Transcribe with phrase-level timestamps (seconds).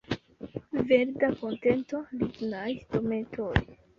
[0.91, 3.53] Verda ponteto, lignaj dometoj.